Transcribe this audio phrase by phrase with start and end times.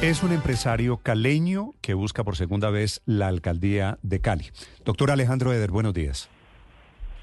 [0.00, 4.44] Es un empresario caleño que busca por segunda vez la alcaldía de Cali.
[4.84, 6.30] Doctor Alejandro Eder, buenos días.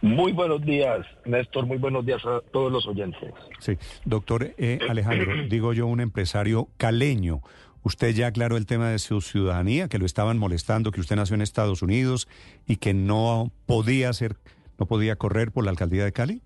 [0.02, 1.68] Muy buenos días, Néstor.
[1.68, 3.34] Muy buenos días a todos los oyentes.
[3.60, 7.40] Sí, doctor eh, Alejandro, digo yo un empresario caleño.
[7.84, 11.36] Usted ya aclaró el tema de su ciudadanía, que lo estaban molestando, que usted nació
[11.36, 12.28] en Estados Unidos
[12.68, 14.36] y que no podía ser,
[14.78, 16.42] no podía correr por la alcaldía de Cali.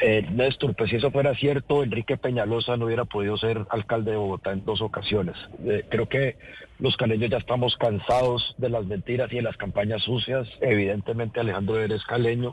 [0.00, 4.16] Eh, Néstor, pues si eso fuera cierto, Enrique Peñalosa no hubiera podido ser alcalde de
[4.16, 5.36] Bogotá en dos ocasiones.
[5.64, 6.36] Eh, creo que
[6.78, 10.48] los caleños ya estamos cansados de las mentiras y de las campañas sucias.
[10.60, 12.52] Evidentemente Alejandro eres caleño.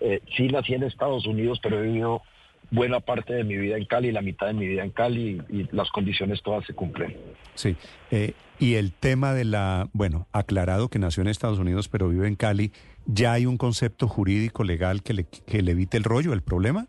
[0.00, 2.22] Eh, sí nací en Estados Unidos, pero he vivido
[2.70, 5.68] buena parte de mi vida en Cali, la mitad de mi vida en Cali y,
[5.72, 7.16] las condiciones todas se cumplen.
[7.54, 7.76] Sí,
[8.10, 12.26] eh, y el tema de la, bueno, aclarado que nació en Estados Unidos pero vive
[12.26, 12.72] en Cali,
[13.06, 16.86] ¿ya hay un concepto jurídico legal que le, que le evite el rollo, el problema?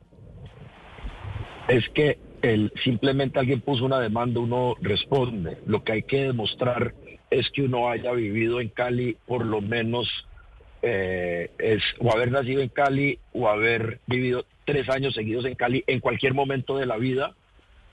[1.67, 5.57] Es que el, simplemente alguien puso una demanda, uno responde.
[5.65, 6.93] Lo que hay que demostrar
[7.29, 10.07] es que uno haya vivido en Cali por lo menos
[10.81, 15.83] eh, es o haber nacido en Cali o haber vivido tres años seguidos en Cali
[15.87, 17.33] en cualquier momento de la vida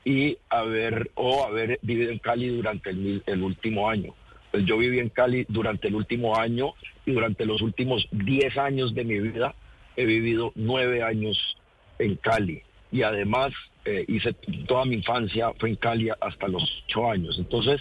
[0.05, 4.15] y haber o haber vivido en Cali durante el, el último año.
[4.51, 6.75] Pues yo viví en Cali durante el último año
[7.06, 9.55] y durante los últimos diez años de mi vida
[9.97, 11.56] he vivido nueve años
[11.98, 12.62] en Cali
[12.93, 13.53] y además
[13.84, 14.34] eh, hice
[14.67, 17.37] toda mi infancia fue en Cali hasta los ocho años.
[17.39, 17.81] Entonces,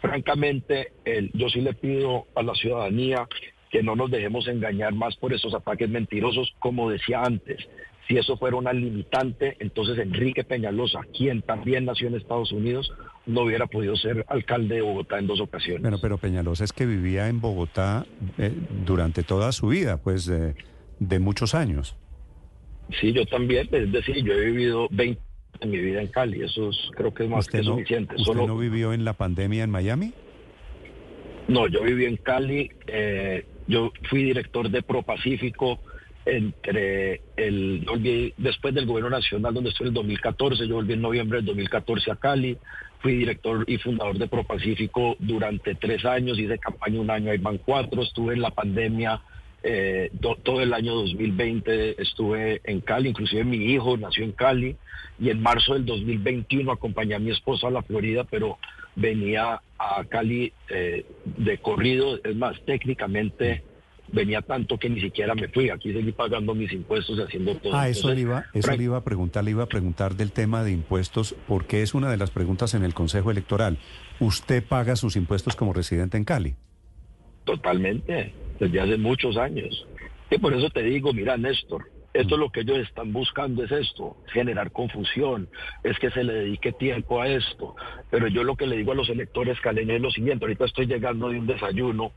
[0.00, 0.92] francamente,
[1.34, 3.26] yo sí le pido a la ciudadanía
[3.70, 7.68] que no nos dejemos engañar más por esos ataques mentirosos, como decía antes.
[8.08, 12.90] Si eso fuera una limitante, entonces Enrique Peñalosa, quien también nació en Estados Unidos,
[13.26, 15.82] no hubiera podido ser alcalde de Bogotá en dos ocasiones.
[15.82, 18.06] Bueno, pero Peñalosa es que vivía en Bogotá
[18.38, 18.52] eh,
[18.86, 21.96] durante toda su vida, pues de muchos años.
[23.00, 25.20] Sí, yo también, es decir, yo he vivido 20
[25.60, 28.14] en mi vida en Cali, eso creo que es más que suficiente.
[28.16, 30.12] ¿Usted no vivió en la pandemia en Miami?
[31.48, 35.80] No, yo viví en Cali, eh, yo fui director de ProPacífico
[36.28, 41.02] entre el, volví, después del gobierno nacional donde estuve en el 2014, yo volví en
[41.02, 42.56] noviembre del 2014 a Cali,
[43.00, 47.58] fui director y fundador de ProPacífico durante tres años, hice campaña un año, ahí van
[47.58, 49.22] cuatro, estuve en la pandemia
[49.62, 50.10] eh,
[50.44, 54.76] todo el año 2020 estuve en Cali, inclusive mi hijo nació en Cali
[55.18, 58.58] y en marzo del 2021 acompañé a mi esposa a la Florida, pero
[58.94, 63.64] venía a Cali eh, de corrido, es más, técnicamente
[64.12, 67.74] venía tanto que ni siquiera me fui, aquí seguí pagando mis impuestos y haciendo todo.
[67.74, 70.64] Ah, eso, le iba, eso le iba a preguntar, le iba a preguntar del tema
[70.64, 73.78] de impuestos, porque es una de las preguntas en el Consejo Electoral.
[74.20, 76.54] ¿Usted paga sus impuestos como residente en Cali?
[77.44, 79.86] Totalmente, desde hace muchos años.
[80.30, 83.70] Y por eso te digo, mira, Néstor, esto es lo que ellos están buscando, es
[83.70, 85.48] esto, generar confusión,
[85.84, 87.76] es que se le dedique tiempo a esto.
[88.10, 90.86] Pero yo lo que le digo a los electores caleños es lo siguiente, ahorita estoy
[90.86, 92.12] llegando de un desayuno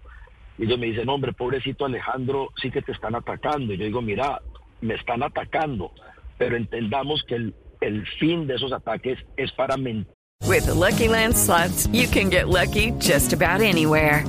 [0.61, 3.73] y ellos me dicen, hombre, pobrecito Alejandro, sí que te están atacando.
[3.73, 4.39] Y yo digo, mira,
[4.81, 5.91] me están atacando,
[6.37, 10.13] pero entendamos que el, el fin de esos ataques es para mentir.
[10.47, 14.23] With Lucky Land slots, you can get lucky just about anywhere.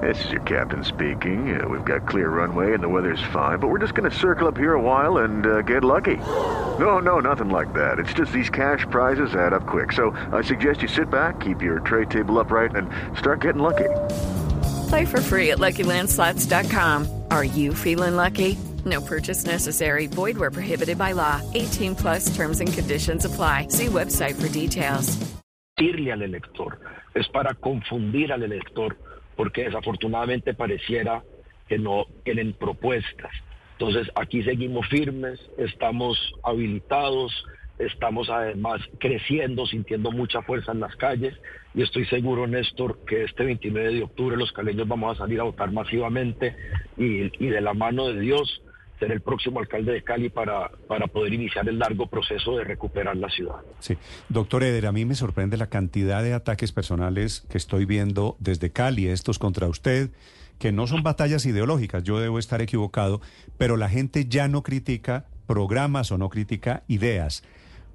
[0.00, 1.60] This is your captain speaking.
[1.60, 4.46] Uh, we've got clear runway and the weather's fine, but we're just going to circle
[4.46, 6.18] up here a while and uh, get lucky.
[6.78, 7.98] No, no, nothing like that.
[7.98, 9.90] It's just these cash prizes add up quick.
[9.90, 13.88] So I suggest you sit back, keep your tray table upright, and start getting lucky.
[14.88, 17.24] Play for free at LuckyLandSlots.com.
[17.30, 18.58] Are you feeling lucky?
[18.84, 20.06] No purchase necessary.
[20.06, 21.40] Void where prohibited by law.
[21.54, 23.68] 18 plus terms and conditions apply.
[23.70, 25.16] See website for details.
[25.78, 26.78] Al elector.
[27.14, 28.96] Es para confundir al elector.
[29.38, 31.22] porque desafortunadamente pareciera
[31.68, 33.30] que no tienen propuestas.
[33.78, 37.32] Entonces aquí seguimos firmes, estamos habilitados,
[37.78, 41.34] estamos además creciendo, sintiendo mucha fuerza en las calles
[41.74, 45.44] y estoy seguro, Néstor, que este 29 de octubre los caleños vamos a salir a
[45.44, 46.56] votar masivamente
[46.96, 48.62] y, y de la mano de Dios
[48.98, 53.16] ser el próximo alcalde de Cali para, para poder iniciar el largo proceso de recuperar
[53.16, 53.56] la ciudad.
[53.78, 53.96] Sí,
[54.28, 58.70] doctor Eder, a mí me sorprende la cantidad de ataques personales que estoy viendo desde
[58.70, 60.10] Cali, estos contra usted,
[60.58, 63.20] que no son batallas ideológicas, yo debo estar equivocado,
[63.56, 67.44] pero la gente ya no critica programas o no critica ideas.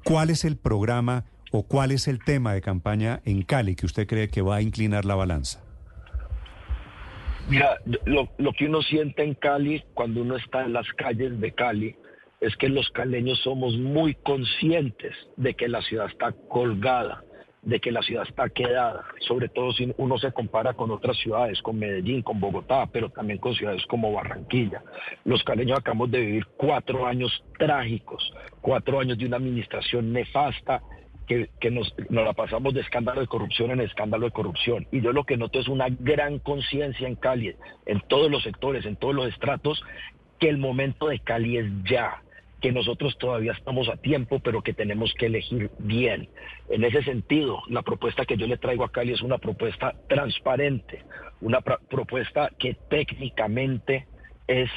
[0.03, 4.07] ¿Cuál es el programa ¿O cuál es el tema de campaña en Cali que usted
[4.07, 5.63] cree que va a inclinar la balanza?
[7.47, 8.27] Mira, lo,
[8.57, 11.95] que uno siente en Cali cuando uno está en las calles de Cali
[12.41, 17.23] es que los caleños somos muy conscientes de que la ciudad está colgada,
[17.63, 21.61] de que la ciudad está quedada, sobre todo si uno se compara con otras ciudades,
[21.61, 24.83] con Medellín, con Bogotá, pero también con ciudades como Barranquilla.
[25.23, 30.81] Los caleños acabamos de vivir cuatro años trágicos, cuatro años de una administración nefasta
[31.25, 34.85] que, nos, nos, la pasamos de escándalo de corrupción en escándalo de corrupción.
[34.91, 37.55] Y yo lo que noto es una gran conciencia en Cali,
[37.85, 39.81] en todos los sectores, en todos los estratos,
[40.39, 42.21] que el momento de Cali es ya
[42.63, 46.29] que nosotros todavía estamos a tiempo, pero que tenemos que elegir bien.
[46.69, 51.03] En ese sentido, la propuesta que yo le traigo a Cali es una propuesta transparente,
[51.41, 54.07] una propuesta que técnicamente
[54.47, 54.69] es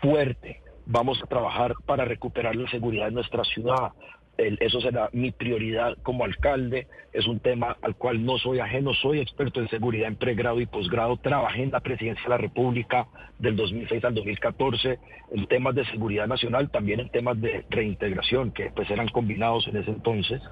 [0.00, 0.62] fuerte.
[0.86, 3.92] Vamos a trabajar para recuperar la seguridad de nuestra ciudad,
[4.36, 6.88] eso será mi prioridad como alcalde.
[7.12, 10.66] Es un tema al cual no soy ajeno, soy experto en seguridad en pregrado y
[10.66, 11.16] posgrado.
[11.18, 13.06] Trabajé en la presidencia de la República
[13.38, 14.98] del 2006 al 2014
[15.30, 19.76] en temas de seguridad nacional, también en temas de reintegración, que pues eran combinados en
[19.76, 20.42] ese entonces.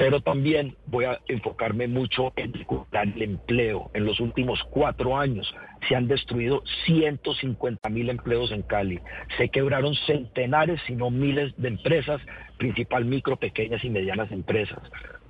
[0.00, 3.90] Pero también voy a enfocarme mucho en recuperar el empleo.
[3.92, 5.54] En los últimos cuatro años
[5.86, 8.98] se han destruido 150 mil empleos en Cali.
[9.36, 12.18] Se quebraron centenares, si no miles de empresas
[12.56, 14.80] principal micro, pequeñas y medianas empresas.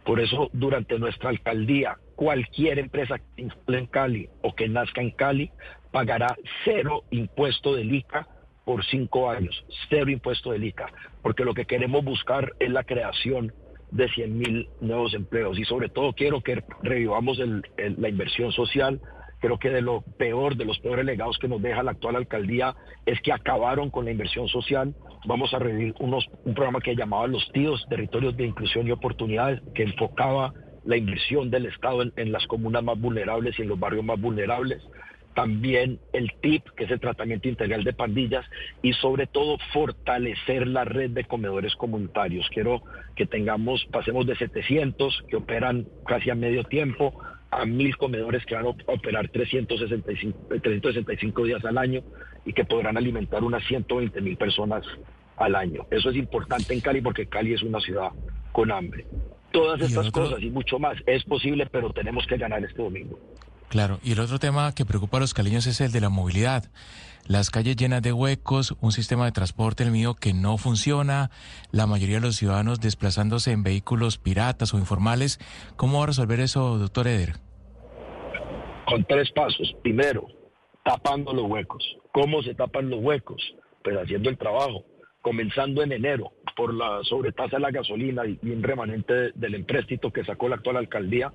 [0.05, 5.11] Por eso, durante nuestra alcaldía, cualquier empresa que instale en Cali o que nazca en
[5.11, 5.51] Cali
[5.91, 8.29] pagará cero impuesto del ICA
[8.65, 10.93] por cinco años, cero impuesto del ICA,
[11.23, 13.53] porque lo que queremos buscar es la creación
[13.91, 15.59] de 100 mil nuevos empleos.
[15.59, 17.39] Y sobre todo quiero que revivamos
[17.77, 19.01] la inversión social,
[19.41, 22.77] Creo que de lo peor, de los peores legados que nos deja la actual alcaldía
[23.07, 24.95] es que acabaron con la inversión social.
[25.27, 29.63] Vamos a revivir unos, un programa que llamaba Los Tíos, Territorios de Inclusión y Oportunidades,
[29.75, 30.53] que enfocaba
[30.85, 34.83] la inversión del Estado en, las comunas más vulnerables y en los barrios más vulnerables
[35.35, 38.45] también el TIP, que es el tratamiento integral de pandillas,
[38.83, 42.49] y sobre todo fortalecer la red de comedores comunitarios.
[42.53, 42.83] Quiero
[43.17, 47.15] que tengamos, pasemos de 700 que operan casi a medio tiempo
[47.51, 52.03] a mil comedores que van a operar 365, 365 días al año
[52.45, 54.85] y que podrán alimentar unas 120 mil personas
[55.37, 55.87] al año.
[55.91, 58.11] Eso es importante en Cali porque Cali es una ciudad
[58.53, 59.05] con hambre.
[59.51, 63.19] Todas estas cosas y mucho más es posible, pero tenemos que ganar este domingo.
[63.71, 66.65] Claro, y el otro tema que preocupa a los caliños es el de la movilidad.
[67.29, 71.31] Las calles llenas de huecos, un sistema de transporte el mío que no funciona,
[71.71, 75.39] la mayoría de los ciudadanos desplazándose en vehículos piratas o informales.
[75.77, 77.35] ¿Cómo va a resolver eso, doctor Eder?
[78.87, 79.73] Con tres pasos.
[79.83, 80.27] Primero,
[80.85, 81.85] tapando los huecos.
[82.11, 83.41] ¿Cómo se tapan los huecos?
[83.85, 84.85] Pues haciendo el trabajo.
[85.23, 90.25] Comenzando en enero por la sobretasa de la gasolina y un remanente del empréstito que
[90.25, 91.33] sacó la actual alcaldía,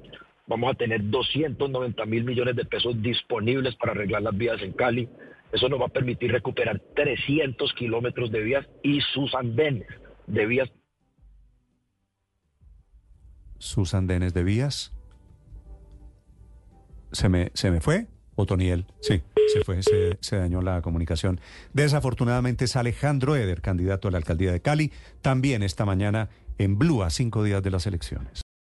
[0.48, 5.10] vamos a tener 290 mil millones de pesos disponibles para arreglar las vías en Cali.
[5.52, 9.88] Eso nos va a permitir recuperar 300 kilómetros de vías y sus andenes
[10.28, 10.70] de vías.
[13.58, 14.94] ¿Sus andenes de vías?
[17.12, 18.08] ¿Se me, se me fue?
[18.38, 19.22] Otoniel, sí,
[19.54, 21.40] se fue, se, se, dañó la comunicación.
[21.72, 24.92] Desafortunadamente es Alejandro Eder, candidato a la alcaldía de Cali,
[25.22, 28.45] también esta mañana en Blue a cinco días de las elecciones.